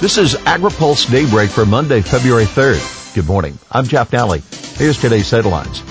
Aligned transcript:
This 0.00 0.16
is 0.16 0.36
AgriPulse 0.36 1.10
Daybreak 1.10 1.50
for 1.50 1.66
Monday, 1.66 2.02
February 2.02 2.44
3rd. 2.44 3.16
Good 3.16 3.26
morning. 3.26 3.58
I'm 3.68 3.84
Jeff 3.84 4.12
Nalley. 4.12 4.44
Here's 4.78 5.00
today's 5.00 5.28
headlines. 5.28 5.82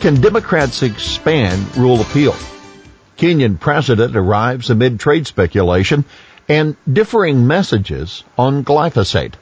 Can 0.00 0.18
Democrats 0.18 0.82
expand 0.82 1.76
rule 1.76 2.00
appeal? 2.00 2.34
Kenyan 3.18 3.60
president 3.60 4.16
arrives 4.16 4.70
amid 4.70 4.98
trade 4.98 5.26
speculation 5.26 6.06
and 6.48 6.74
differing 6.90 7.46
messages 7.46 8.24
on 8.38 8.64
glyphosate. 8.64 9.34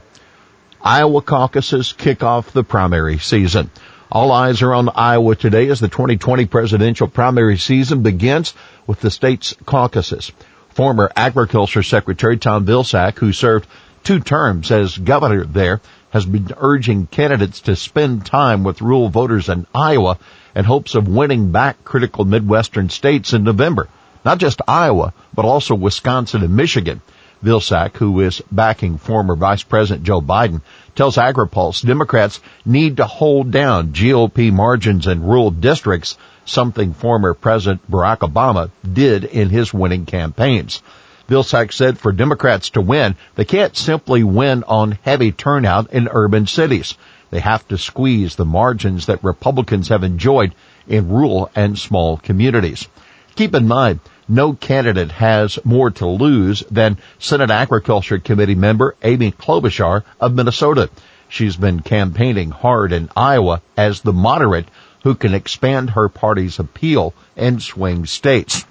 Iowa 0.82 1.22
caucuses 1.22 1.92
kick 1.92 2.24
off 2.24 2.52
the 2.52 2.64
primary 2.64 3.18
season. 3.18 3.70
All 4.10 4.32
eyes 4.32 4.62
are 4.62 4.74
on 4.74 4.88
Iowa 4.88 5.36
today 5.36 5.68
as 5.68 5.78
the 5.78 5.86
2020 5.86 6.46
presidential 6.46 7.06
primary 7.06 7.56
season 7.56 8.02
begins 8.02 8.52
with 8.84 9.00
the 9.00 9.12
state's 9.12 9.54
caucuses. 9.64 10.32
Former 10.70 11.08
Agriculture 11.14 11.84
Secretary 11.84 12.36
Tom 12.36 12.66
Vilsack, 12.66 13.18
who 13.18 13.32
served 13.32 13.68
two 14.08 14.20
terms 14.20 14.70
as 14.70 14.96
governor 14.96 15.44
there, 15.44 15.82
has 16.08 16.24
been 16.24 16.48
urging 16.56 17.06
candidates 17.06 17.60
to 17.60 17.76
spend 17.76 18.24
time 18.24 18.64
with 18.64 18.80
rural 18.80 19.10
voters 19.10 19.50
in 19.50 19.66
Iowa 19.74 20.18
in 20.56 20.64
hopes 20.64 20.94
of 20.94 21.06
winning 21.06 21.52
back 21.52 21.84
critical 21.84 22.24
Midwestern 22.24 22.88
states 22.88 23.34
in 23.34 23.44
November. 23.44 23.86
Not 24.24 24.38
just 24.38 24.62
Iowa, 24.66 25.12
but 25.34 25.44
also 25.44 25.74
Wisconsin 25.74 26.42
and 26.42 26.56
Michigan. 26.56 27.02
Vilsack, 27.44 27.98
who 27.98 28.20
is 28.20 28.40
backing 28.50 28.96
former 28.96 29.36
Vice 29.36 29.62
President 29.62 30.06
Joe 30.06 30.22
Biden, 30.22 30.62
tells 30.94 31.18
AgriPulse 31.18 31.86
Democrats 31.86 32.40
need 32.64 32.96
to 32.96 33.04
hold 33.04 33.50
down 33.50 33.92
GOP 33.92 34.50
margins 34.50 35.06
in 35.06 35.22
rural 35.22 35.50
districts, 35.50 36.16
something 36.46 36.94
former 36.94 37.34
President 37.34 37.82
Barack 37.90 38.20
Obama 38.20 38.70
did 38.90 39.24
in 39.24 39.50
his 39.50 39.74
winning 39.74 40.06
campaigns. 40.06 40.80
Vilsack 41.28 41.72
said 41.72 41.98
for 41.98 42.10
Democrats 42.10 42.70
to 42.70 42.80
win, 42.80 43.14
they 43.34 43.44
can't 43.44 43.76
simply 43.76 44.24
win 44.24 44.64
on 44.64 44.98
heavy 45.02 45.30
turnout 45.30 45.92
in 45.92 46.08
urban 46.10 46.46
cities. 46.46 46.94
They 47.30 47.40
have 47.40 47.68
to 47.68 47.76
squeeze 47.76 48.36
the 48.36 48.46
margins 48.46 49.06
that 49.06 49.22
Republicans 49.22 49.88
have 49.88 50.04
enjoyed 50.04 50.54
in 50.88 51.10
rural 51.10 51.50
and 51.54 51.78
small 51.78 52.16
communities. 52.16 52.88
Keep 53.36 53.54
in 53.54 53.68
mind, 53.68 54.00
no 54.26 54.54
candidate 54.54 55.12
has 55.12 55.58
more 55.64 55.90
to 55.90 56.06
lose 56.06 56.62
than 56.70 56.96
Senate 57.18 57.50
Agriculture 57.50 58.18
Committee 58.18 58.54
member 58.54 58.96
Amy 59.02 59.30
Klobuchar 59.32 60.04
of 60.18 60.34
Minnesota. 60.34 60.88
She's 61.28 61.56
been 61.56 61.80
campaigning 61.80 62.50
hard 62.50 62.92
in 62.92 63.10
Iowa 63.14 63.60
as 63.76 64.00
the 64.00 64.14
moderate 64.14 64.68
who 65.02 65.14
can 65.14 65.34
expand 65.34 65.90
her 65.90 66.08
party's 66.08 66.58
appeal 66.58 67.12
in 67.36 67.60
swing 67.60 68.06
states. 68.06 68.64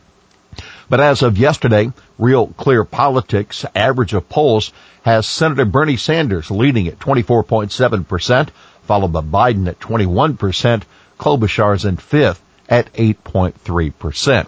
But 0.89 1.01
as 1.01 1.21
of 1.21 1.37
yesterday, 1.37 1.91
Real 2.17 2.47
Clear 2.47 2.85
Politics 2.85 3.65
average 3.75 4.13
of 4.13 4.29
polls 4.29 4.71
has 5.03 5.25
Senator 5.25 5.65
Bernie 5.65 5.97
Sanders 5.97 6.49
leading 6.49 6.87
at 6.87 6.99
24.7%, 6.99 8.49
followed 8.83 9.11
by 9.11 9.21
Biden 9.21 9.67
at 9.67 9.79
21%, 9.79 10.83
Klobuchar's 11.19 11.83
in 11.83 11.97
fifth 11.97 12.41
at 12.69 12.91
8.3%. 12.93 14.47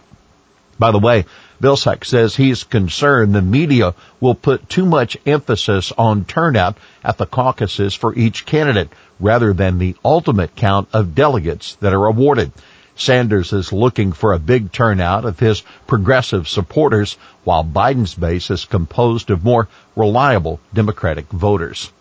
By 0.78 0.92
the 0.92 1.00
way, 1.00 1.26
Vilsack 1.62 2.06
says 2.06 2.36
he's 2.36 2.64
concerned 2.64 3.36
the 3.36 3.42
media 3.42 3.94
will 4.22 4.36
put 4.36 4.70
too 4.70 4.86
much 4.86 5.18
emphasis 5.26 5.92
on 5.98 6.24
turnout 6.24 6.78
at 7.04 7.18
the 7.18 7.26
caucuses 7.26 7.94
for 7.94 8.16
each 8.16 8.46
candidate 8.46 8.90
rather 9.20 9.52
than 9.52 9.78
the 9.78 9.98
ultimate 10.06 10.56
count 10.56 10.88
of 10.94 11.16
delegates 11.16 11.76
that 11.82 11.94
are 11.94 12.06
awarded. 12.06 12.54
Sanders 13.00 13.54
is 13.54 13.72
looking 13.72 14.12
for 14.12 14.34
a 14.34 14.40
big 14.40 14.74
turnout 14.74 15.24
of 15.24 15.40
his 15.40 15.64
progressive 15.88 16.50
supporters, 16.50 17.16
while 17.46 17.64
Biden's 17.64 18.14
base 18.14 18.52
is 18.52 18.66
composed 18.66 19.32
of 19.32 19.42
more 19.42 19.70
reliable 19.96 20.60
Democratic 20.74 21.26
voters. 21.30 21.94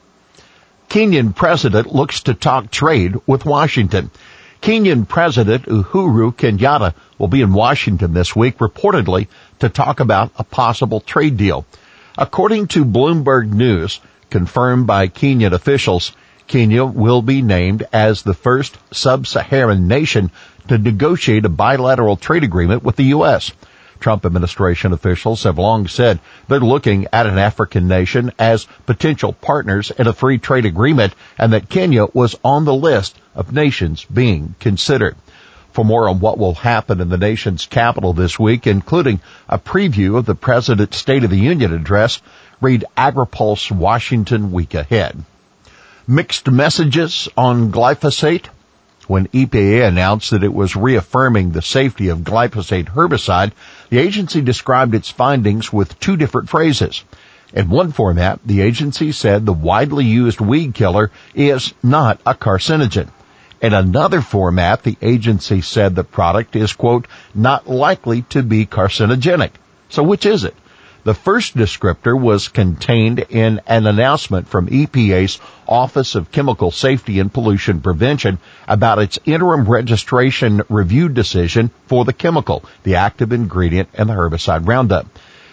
Kenyan 0.89 1.37
president 1.37 1.95
looks 1.95 2.23
to 2.23 2.35
talk 2.35 2.73
trade 2.73 3.15
with 3.29 3.45
Washington. 3.45 4.11
Kenyan 4.61 5.07
President 5.07 5.67
Uhuru 5.67 6.35
Kenyatta 6.35 6.95
will 7.17 7.29
be 7.29 7.43
in 7.43 7.53
Washington 7.53 8.13
this 8.13 8.35
week, 8.35 8.59
reportedly 8.59 9.29
to 9.61 9.69
talk 9.69 10.01
about 10.01 10.33
a 10.37 10.43
possible 10.43 11.01
trade 11.01 11.37
deal. 11.37 11.65
According 12.17 12.67
to 12.69 12.85
Bloomberg 12.85 13.53
News, 13.53 14.01
confirmed 14.31 14.89
by 14.89 15.07
Kenyan 15.07 15.53
officials, 15.53 16.11
Kenya 16.49 16.83
will 16.87 17.21
be 17.21 17.43
named 17.43 17.87
as 17.93 18.23
the 18.23 18.33
first 18.33 18.79
sub-Saharan 18.91 19.87
nation 19.87 20.31
to 20.69 20.79
negotiate 20.79 21.45
a 21.45 21.51
bilateral 21.51 22.17
trade 22.17 22.43
agreement 22.43 22.83
with 22.83 22.97
the 22.97 23.11
U.S. 23.17 23.53
Trump 24.01 24.25
administration 24.25 24.95
officials 24.95 25.43
have 25.43 25.59
long 25.59 25.89
said 25.89 26.21
they're 26.49 26.61
looking 26.61 27.07
at 27.13 27.27
an 27.27 27.37
African 27.37 27.87
nation 27.87 28.33
as 28.39 28.67
potential 28.87 29.35
partners 29.35 29.91
in 29.91 30.07
a 30.07 30.15
free 30.15 30.39
trade 30.39 30.65
agreement 30.65 31.15
and 31.37 31.53
that 31.53 31.69
Kenya 31.69 32.07
was 32.15 32.35
on 32.43 32.65
the 32.65 32.75
list 32.75 33.19
of 33.35 33.53
nations 33.53 34.07
being 34.07 34.55
considered. 34.59 35.17
For 35.73 35.85
more 35.85 36.09
on 36.09 36.21
what 36.21 36.39
will 36.39 36.55
happen 36.55 37.03
in 37.03 37.11
the 37.11 37.19
nation's 37.19 37.67
capital 37.67 38.15
this 38.15 38.39
week, 38.39 38.67
including 38.67 39.21
a 39.51 39.59
preview 39.59 40.17
of 40.17 40.25
the 40.25 40.35
President's 40.35 40.97
State 40.97 41.25
of 41.25 41.31
the 41.31 41.37
Union 41.37 41.75
address, 41.75 42.23
read 42.63 42.87
AgriPulse 42.97 43.71
Washington 43.71 44.51
Week 44.51 44.73
Ahead 44.73 45.23
mixed 46.09 46.51
messages 46.51 47.29
on 47.37 47.71
glyphosate 47.71 48.47
when 49.09 49.27
EPA 49.29 49.87
announced 49.87 50.31
that 50.31 50.43
it 50.43 50.53
was 50.53 50.77
reaffirming 50.77 51.51
the 51.51 51.63
safety 51.63 52.09
of 52.09 52.21
glyphosate 52.21 52.87
herbicide, 52.87 53.53
the 53.91 53.99
agency 53.99 54.41
described 54.41 54.95
its 54.95 55.11
findings 55.11 55.73
with 55.73 55.99
two 56.01 56.17
different 56.17 56.49
phrases. 56.49 57.05
In 57.53 57.71
one 57.71 57.93
format, 57.93 58.41
the 58.45 58.61
agency 58.61 59.13
said 59.13 59.47
the 59.47 59.53
widely 59.53 60.05
used 60.05 60.41
weed 60.41 60.75
killer 60.75 61.11
is 61.35 61.73
not 61.83 62.21
a 62.27 62.35
carcinogen. 62.35 63.09
In 63.61 63.73
another 63.73 64.21
format, 64.21 64.83
the 64.83 64.97
agency 65.01 65.63
said 65.63 65.95
the 65.95 66.05
product 66.05 66.55
is, 66.55 66.75
quote, 66.75 67.07
not 67.35 67.69
likely 67.69 68.23
to 68.31 68.43
be 68.43 68.67
carcinogenic. 68.67 69.51
So 69.89 70.03
which 70.03 70.27
is 70.27 70.45
it? 70.45 70.55
The 71.05 71.15
first 71.15 71.57
descriptor 71.57 72.21
was 72.21 72.49
contained 72.49 73.21
in 73.31 73.61
an 73.69 73.87
announcement 73.87 74.49
from 74.49 74.67
EPA's 74.67 75.39
Office 75.67 76.17
of 76.17 76.33
Chemical 76.33 76.73
Safety 76.73 77.21
and 77.21 77.33
Pollution 77.33 77.81
Prevention 77.81 78.39
about 78.67 78.99
its 78.99 79.19
interim 79.25 79.65
registration 79.65 80.63
review 80.69 81.09
decision 81.09 81.71
for 81.87 82.05
the 82.05 82.13
chemical, 82.13 82.65
the 82.83 82.97
active 82.97 83.33
ingredient 83.33 83.91
in 83.95 84.09
the 84.09 84.15
herbicide 84.15 84.67
Roundup. 84.67 85.07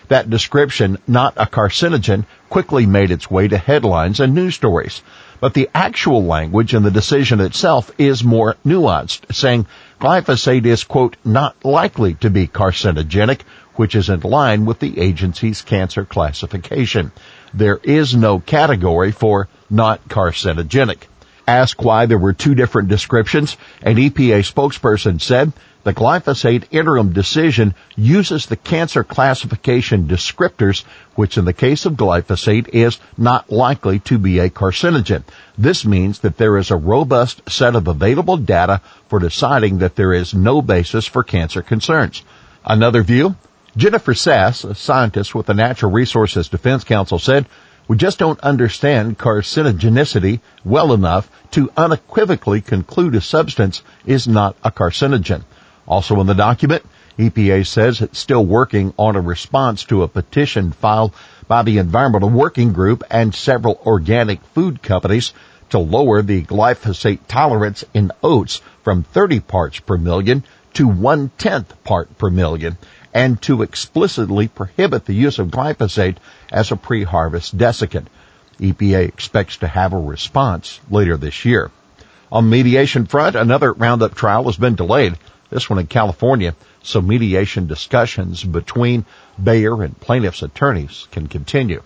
That 0.08 0.30
description, 0.30 0.98
not 1.08 1.36
a 1.38 1.46
carcinogen, 1.46 2.26
quickly 2.50 2.86
made 2.86 3.12
its 3.12 3.30
way 3.30 3.48
to 3.48 3.58
headlines 3.58 4.20
and 4.20 4.34
news 4.34 4.56
stories. 4.56 5.02
But 5.40 5.54
the 5.54 5.70
actual 5.76 6.26
language 6.26 6.74
in 6.74 6.84
the 6.84 6.92
decision 6.92 7.40
itself 7.40 7.92
is 7.98 8.24
more 8.24 8.56
nuanced, 8.66 9.34
saying 9.34 9.68
glyphosate 10.00 10.66
is, 10.66 10.84
quote, 10.84 11.18
not 11.24 11.56
likely 11.64 12.16
to 12.16 12.30
be 12.30 12.48
carcinogenic 12.48 13.42
which 13.76 13.96
is 13.96 14.10
in 14.10 14.22
line 14.22 14.66
with 14.66 14.80
the 14.80 15.00
agency's 15.00 15.62
cancer 15.62 16.06
classification. 16.06 17.12
There 17.54 17.80
is 17.84 18.16
no 18.16 18.40
category 18.40 19.12
for 19.12 19.48
not 19.70 20.08
carcinogenic. 20.10 21.04
Asked 21.48 21.84
why 21.84 22.06
there 22.08 22.18
were 22.18 22.34
two 22.34 22.56
different 22.56 22.90
descriptions, 22.90 23.56
an 23.84 23.98
EPA 23.98 24.52
spokesperson 24.52 25.22
said 25.22 25.54
the 25.86 25.94
glyphosate 25.94 26.64
interim 26.72 27.14
decision 27.14 27.76
uses 27.96 28.48
the 28.48 28.56
cancer 28.56 29.04
classification 29.04 30.08
descriptors, 30.08 30.84
which 31.14 31.38
in 31.38 31.46
the 31.46 31.54
case 31.54 31.86
of 31.86 31.94
glyphosate 31.94 32.70
is 32.70 33.00
not 33.16 33.52
likely 33.52 34.00
to 34.00 34.18
be 34.18 34.40
a 34.40 34.50
carcinogen. 34.50 35.24
This 35.56 35.86
means 35.86 36.20
that 36.20 36.38
there 36.38 36.58
is 36.58 36.72
a 36.72 36.76
robust 36.76 37.48
set 37.48 37.76
of 37.76 37.88
available 37.88 38.38
data 38.38 38.82
for 39.10 39.20
deciding 39.20 39.78
that 39.78 39.96
there 39.96 40.12
is 40.12 40.34
no 40.34 40.64
basis 40.64 41.06
for 41.06 41.24
cancer 41.24 41.62
concerns. 41.62 42.24
Another 42.66 43.04
view, 43.04 43.36
Jennifer 43.78 44.14
Sass, 44.14 44.64
a 44.64 44.74
scientist 44.74 45.36
with 45.36 45.48
the 45.48 45.54
Natural 45.54 45.92
Resources 45.92 46.48
Defense 46.48 46.86
Council 46.86 47.20
said, 47.20 47.46
we 47.90 47.98
just 47.98 48.18
don't 48.18 48.40
understand 48.40 49.20
carcinogenicity 49.20 50.40
well 50.64 50.94
enough 50.94 51.30
to 51.52 51.70
unequivocally 51.76 52.62
conclude 52.62 53.16
a 53.16 53.22
substance 53.22 53.84
is 54.06 54.30
not 54.30 54.56
a 54.64 54.72
carcinogen. 54.72 55.44
Also 55.86 56.22
in 56.22 56.28
the 56.28 56.34
document, 56.34 56.86
EPA 57.20 57.68
says 57.68 58.00
it's 58.00 58.18
still 58.18 58.46
working 58.46 58.94
on 58.98 59.18
a 59.18 59.22
response 59.22 59.84
to 59.84 60.04
a 60.04 60.08
petition 60.08 60.72
filed 60.72 61.14
by 61.50 61.62
the 61.64 61.78
Environmental 61.78 62.30
Working 62.30 62.72
Group 62.72 63.04
and 63.12 63.36
several 63.36 63.82
organic 63.86 64.42
food 64.54 64.82
companies 64.82 65.34
to 65.72 65.80
lower 65.80 66.22
the 66.22 66.44
glyphosate 66.44 67.28
tolerance 67.28 67.84
in 67.94 68.12
oats 68.24 68.62
from 68.84 69.04
30 69.04 69.42
parts 69.42 69.82
per 69.82 69.98
million 69.98 70.46
to 70.76 70.88
one 70.88 71.30
tenth 71.38 71.84
part 71.84 72.18
per 72.18 72.30
million 72.30 72.78
and 73.16 73.42
to 73.42 73.62
explicitly 73.62 74.50
prohibit 74.50 75.06
the 75.06 75.14
use 75.14 75.40
of 75.40 75.48
glyphosate 75.48 76.18
as 76.52 76.70
a 76.70 76.76
pre-harvest 76.76 77.58
desiccant. 77.58 78.08
EPA 78.60 79.08
expects 79.08 79.56
to 79.58 79.68
have 79.70 79.94
a 79.94 79.98
response 79.98 80.82
later 80.92 81.16
this 81.16 81.46
year. 81.46 81.72
On 82.30 82.50
mediation 82.50 83.06
front, 83.06 83.38
another 83.38 83.72
Roundup 83.72 84.16
trial 84.16 84.44
has 84.44 84.58
been 84.58 84.76
delayed, 84.76 85.18
this 85.50 85.70
one 85.70 85.80
in 85.80 85.88
California, 85.88 86.56
so 86.84 87.02
mediation 87.02 87.68
discussions 87.68 88.44
between 88.44 89.06
Bayer 89.42 89.82
and 89.82 89.98
plaintiffs' 89.98 90.44
attorneys 90.44 91.08
can 91.12 91.28
continue. 91.28 91.84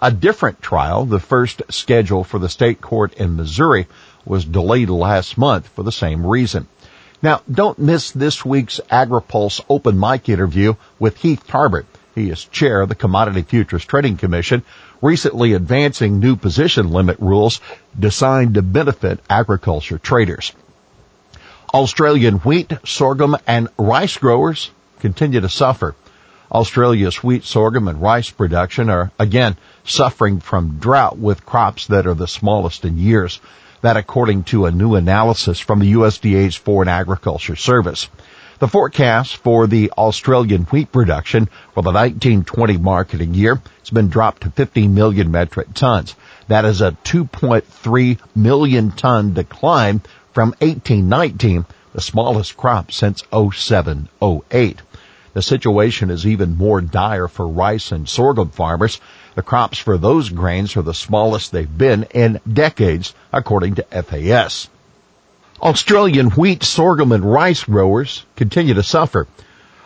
A 0.00 0.12
different 0.12 0.62
trial, 0.62 1.04
the 1.04 1.18
first 1.18 1.60
scheduled 1.70 2.28
for 2.28 2.38
the 2.38 2.48
state 2.48 2.80
court 2.80 3.14
in 3.14 3.34
Missouri, 3.34 3.88
was 4.24 4.44
delayed 4.44 4.90
last 4.90 5.36
month 5.36 5.66
for 5.66 5.82
the 5.82 5.90
same 5.90 6.24
reason. 6.24 6.68
Now, 7.20 7.42
don't 7.50 7.80
miss 7.80 8.12
this 8.12 8.44
week's 8.44 8.80
AgriPulse 8.92 9.60
open 9.68 9.98
mic 9.98 10.28
interview 10.28 10.74
with 11.00 11.16
Heath 11.16 11.44
Tarbert. 11.48 11.86
He 12.14 12.30
is 12.30 12.44
chair 12.44 12.80
of 12.80 12.88
the 12.88 12.94
Commodity 12.94 13.42
Futures 13.42 13.84
Trading 13.84 14.16
Commission, 14.16 14.62
recently 15.02 15.52
advancing 15.52 16.20
new 16.20 16.36
position 16.36 16.90
limit 16.90 17.18
rules 17.18 17.60
designed 17.98 18.54
to 18.54 18.62
benefit 18.62 19.18
agriculture 19.28 19.98
traders. 19.98 20.52
Australian 21.74 22.36
wheat, 22.36 22.72
sorghum, 22.84 23.36
and 23.48 23.68
rice 23.76 24.16
growers 24.16 24.70
continue 25.00 25.40
to 25.40 25.48
suffer. 25.48 25.96
Australia's 26.52 27.22
wheat, 27.22 27.44
sorghum, 27.44 27.88
and 27.88 28.00
rice 28.00 28.30
production 28.30 28.88
are 28.88 29.10
again 29.18 29.56
suffering 29.84 30.38
from 30.38 30.78
drought 30.78 31.18
with 31.18 31.44
crops 31.44 31.88
that 31.88 32.06
are 32.06 32.14
the 32.14 32.28
smallest 32.28 32.84
in 32.84 32.96
years. 32.96 33.40
That 33.80 33.96
according 33.96 34.44
to 34.44 34.66
a 34.66 34.72
new 34.72 34.96
analysis 34.96 35.60
from 35.60 35.78
the 35.78 35.92
USDA's 35.92 36.56
Foreign 36.56 36.88
Agriculture 36.88 37.54
Service. 37.54 38.08
The 38.58 38.66
forecast 38.66 39.36
for 39.36 39.68
the 39.68 39.92
Australian 39.92 40.64
wheat 40.64 40.90
production 40.90 41.46
for 41.74 41.82
the 41.84 41.92
1920 41.92 42.76
marketing 42.78 43.34
year 43.34 43.62
has 43.78 43.90
been 43.90 44.08
dropped 44.08 44.42
to 44.42 44.50
15 44.50 44.92
million 44.92 45.30
metric 45.30 45.68
tons. 45.74 46.16
That 46.48 46.64
is 46.64 46.80
a 46.80 46.96
2.3 47.04 48.18
million 48.34 48.90
ton 48.90 49.32
decline 49.32 50.00
from 50.32 50.56
1819, 50.58 51.66
the 51.92 52.00
smallest 52.00 52.56
crop 52.56 52.90
since 52.90 53.22
0708. 53.32 54.82
The 55.34 55.42
situation 55.42 56.10
is 56.10 56.26
even 56.26 56.56
more 56.56 56.80
dire 56.80 57.28
for 57.28 57.46
rice 57.46 57.92
and 57.92 58.08
sorghum 58.08 58.50
farmers. 58.50 59.00
The 59.34 59.42
crops 59.42 59.78
for 59.78 59.98
those 59.98 60.30
grains 60.30 60.76
are 60.76 60.82
the 60.82 60.94
smallest 60.94 61.52
they've 61.52 61.78
been 61.78 62.04
in 62.14 62.40
decades, 62.50 63.14
according 63.32 63.76
to 63.76 63.82
FAS. 64.02 64.68
Australian 65.60 66.30
wheat, 66.30 66.62
sorghum, 66.62 67.12
and 67.12 67.24
rice 67.24 67.64
growers 67.64 68.24
continue 68.36 68.74
to 68.74 68.82
suffer. 68.82 69.26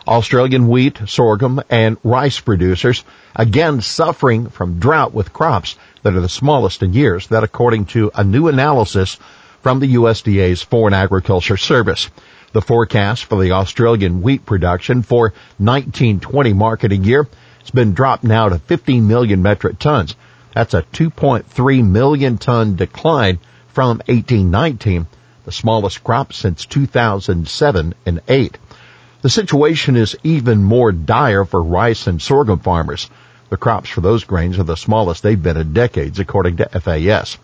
Australian 0.06 0.68
wheat, 0.68 1.00
sorghum, 1.06 1.60
and 1.70 1.96
rice 2.02 2.40
producers 2.40 3.04
again 3.36 3.80
suffering 3.80 4.48
from 4.48 4.78
drought 4.78 5.14
with 5.14 5.32
crops 5.32 5.76
that 6.02 6.14
are 6.14 6.20
the 6.20 6.28
smallest 6.28 6.82
in 6.82 6.92
years. 6.92 7.28
That 7.28 7.44
according 7.44 7.86
to 7.86 8.10
a 8.14 8.24
new 8.24 8.48
analysis 8.48 9.18
from 9.62 9.78
the 9.78 9.94
USDA's 9.94 10.62
Foreign 10.62 10.92
Agriculture 10.92 11.56
Service. 11.56 12.10
The 12.52 12.62
forecast 12.62 13.24
for 13.24 13.42
the 13.42 13.52
Australian 13.52 14.22
wheat 14.22 14.44
production 14.44 15.02
for 15.02 15.32
1920 15.58 16.52
marketing 16.52 17.04
year 17.04 17.26
has 17.60 17.70
been 17.70 17.94
dropped 17.94 18.24
now 18.24 18.48
to 18.48 18.58
15 18.58 19.08
million 19.08 19.42
metric 19.42 19.78
tons. 19.78 20.14
That's 20.54 20.74
a 20.74 20.82
2.3 20.82 21.86
million 21.86 22.38
ton 22.38 22.76
decline 22.76 23.38
from 23.68 23.98
1819 24.06 25.06
the 25.44 25.52
smallest 25.52 26.04
crop 26.04 26.32
since 26.32 26.66
2007 26.66 27.94
and 28.06 28.20
8. 28.28 28.58
The 29.22 29.30
situation 29.30 29.96
is 29.96 30.16
even 30.22 30.62
more 30.62 30.92
dire 30.92 31.44
for 31.44 31.62
rice 31.62 32.06
and 32.06 32.20
sorghum 32.20 32.60
farmers. 32.60 33.08
The 33.50 33.56
crops 33.56 33.90
for 33.90 34.00
those 34.00 34.24
grains 34.24 34.58
are 34.58 34.64
the 34.64 34.76
smallest 34.76 35.22
they've 35.22 35.42
been 35.42 35.56
in 35.56 35.72
decades, 35.72 36.18
according 36.18 36.56
to 36.58 36.68
FAS. 36.68 37.38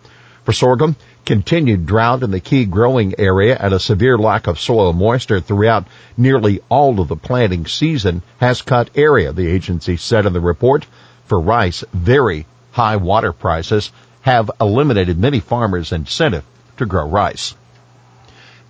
For 0.49 0.53
sorghum, 0.53 0.95
continued 1.25 1.85
drought 1.85 2.23
in 2.23 2.31
the 2.31 2.39
key 2.39 2.65
growing 2.65 3.13
area 3.19 3.55
and 3.55 3.71
a 3.71 3.79
severe 3.79 4.17
lack 4.17 4.47
of 4.47 4.59
soil 4.59 4.93
moisture 4.93 5.39
throughout 5.39 5.85
nearly 6.17 6.59
all 6.69 6.99
of 6.99 7.07
the 7.07 7.15
planting 7.15 7.67
season 7.67 8.23
has 8.39 8.63
cut 8.63 8.89
area, 8.95 9.31
the 9.31 9.45
agency 9.45 9.95
said 9.95 10.25
in 10.25 10.33
the 10.33 10.39
report. 10.39 10.87
For 11.27 11.39
rice, 11.39 11.83
very 11.93 12.47
high 12.71 12.95
water 12.95 13.31
prices 13.31 13.91
have 14.21 14.49
eliminated 14.59 15.19
many 15.19 15.39
farmers' 15.39 15.91
incentive 15.91 16.45
to 16.77 16.87
grow 16.87 17.07
rice 17.07 17.53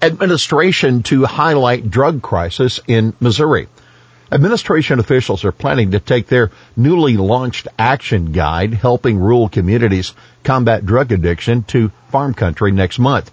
administration 0.01 1.03
to 1.03 1.23
highlight 1.23 1.89
drug 1.89 2.21
crisis 2.21 2.81
in 2.87 3.13
Missouri. 3.21 3.69
Administration 4.31 4.99
officials 4.99 5.43
are 5.43 5.51
planning 5.51 5.89
to 5.89 5.99
take 5.99 6.27
their 6.27 6.51
newly 6.77 7.17
launched 7.17 7.67
action 7.79 8.31
guide 8.31 8.75
helping 8.75 9.17
rural 9.17 9.49
communities 9.49 10.13
combat 10.43 10.85
drug 10.85 11.11
addiction 11.11 11.63
to 11.63 11.91
farm 12.09 12.35
country 12.35 12.71
next 12.71 12.99
month. 12.99 13.31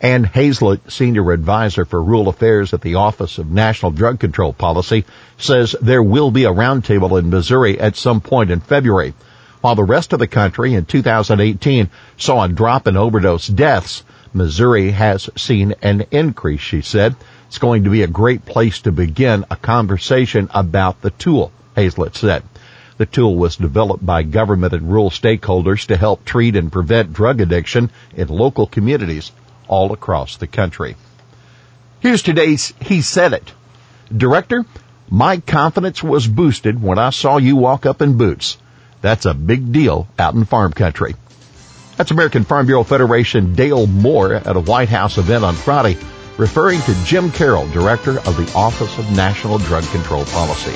Ann 0.00 0.24
Hazlett, 0.24 0.90
Senior 0.90 1.32
Advisor 1.32 1.84
for 1.84 2.02
Rural 2.02 2.28
Affairs 2.28 2.72
at 2.72 2.80
the 2.80 2.94
Office 2.94 3.36
of 3.36 3.50
National 3.50 3.92
Drug 3.92 4.18
Control 4.18 4.54
Policy, 4.54 5.04
says 5.36 5.76
there 5.82 6.02
will 6.02 6.30
be 6.30 6.44
a 6.44 6.50
roundtable 6.50 7.18
in 7.18 7.28
Missouri 7.28 7.78
at 7.78 7.94
some 7.94 8.22
point 8.22 8.50
in 8.50 8.60
February. 8.60 9.12
While 9.60 9.74
the 9.74 9.84
rest 9.84 10.14
of 10.14 10.18
the 10.18 10.26
country 10.26 10.72
in 10.72 10.86
2018 10.86 11.90
saw 12.16 12.42
a 12.42 12.48
drop 12.48 12.88
in 12.88 12.96
overdose 12.96 13.48
deaths, 13.48 14.02
Missouri 14.32 14.92
has 14.92 15.28
seen 15.36 15.74
an 15.82 16.06
increase, 16.10 16.62
she 16.62 16.80
said. 16.80 17.14
It's 17.52 17.58
going 17.58 17.84
to 17.84 17.90
be 17.90 18.02
a 18.02 18.06
great 18.06 18.46
place 18.46 18.80
to 18.80 18.92
begin 18.92 19.44
a 19.50 19.56
conversation 19.56 20.48
about 20.54 21.02
the 21.02 21.10
tool, 21.10 21.52
Hazlett 21.76 22.16
said. 22.16 22.44
The 22.96 23.04
tool 23.04 23.36
was 23.36 23.56
developed 23.56 24.06
by 24.06 24.22
government 24.22 24.72
and 24.72 24.90
rural 24.90 25.10
stakeholders 25.10 25.88
to 25.88 25.98
help 25.98 26.24
treat 26.24 26.56
and 26.56 26.72
prevent 26.72 27.12
drug 27.12 27.42
addiction 27.42 27.90
in 28.16 28.28
local 28.28 28.66
communities 28.66 29.32
all 29.68 29.92
across 29.92 30.38
the 30.38 30.46
country. 30.46 30.96
Here's 32.00 32.22
today's 32.22 32.72
He 32.80 33.02
Said 33.02 33.34
It. 33.34 33.52
Director, 34.10 34.64
my 35.10 35.36
confidence 35.36 36.02
was 36.02 36.26
boosted 36.26 36.82
when 36.82 36.98
I 36.98 37.10
saw 37.10 37.36
you 37.36 37.56
walk 37.56 37.84
up 37.84 38.00
in 38.00 38.16
boots. 38.16 38.56
That's 39.02 39.26
a 39.26 39.34
big 39.34 39.72
deal 39.72 40.08
out 40.18 40.32
in 40.32 40.46
farm 40.46 40.72
country. 40.72 41.16
That's 41.98 42.12
American 42.12 42.44
Farm 42.44 42.64
Bureau 42.64 42.82
Federation 42.82 43.54
Dale 43.54 43.86
Moore 43.86 44.32
at 44.32 44.56
a 44.56 44.60
White 44.60 44.88
House 44.88 45.18
event 45.18 45.44
on 45.44 45.54
Friday, 45.54 45.98
referring 46.42 46.80
to 46.80 47.04
Jim 47.04 47.30
Carroll, 47.30 47.68
Director 47.68 48.18
of 48.18 48.36
the 48.36 48.52
Office 48.52 48.98
of 48.98 49.08
National 49.12 49.58
Drug 49.58 49.84
Control 49.84 50.24
Policy. 50.24 50.72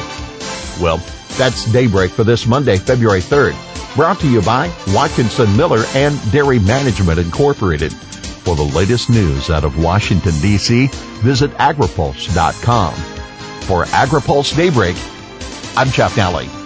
Well, 0.81 0.99
that's 1.37 1.65
Daybreak 1.73 2.13
for 2.13 2.23
this 2.23 2.47
Monday, 2.47 2.77
February 2.77 3.21
3rd. 3.21 3.57
Brought 3.97 4.21
to 4.21 4.31
you 4.31 4.41
by 4.43 4.73
Watkinson 4.95 5.57
Miller 5.57 5.83
and 5.95 6.15
Dairy 6.31 6.61
Management 6.61 7.19
Incorporated. 7.19 7.93
For 7.93 8.55
the 8.55 8.63
latest 8.63 9.11
news 9.11 9.51
out 9.51 9.65
of 9.65 9.83
Washington, 9.83 10.35
D.C., 10.41 10.87
visit 11.21 11.51
agripulse.com. 11.55 12.95
For 13.63 13.85
AgriPulse 13.87 14.55
Daybreak, 14.55 14.95
I'm 15.77 15.91
Jeff 15.91 16.15
Nalley. 16.15 16.66